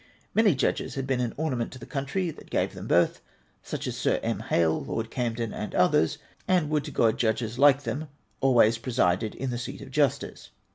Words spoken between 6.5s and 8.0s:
would to God judges like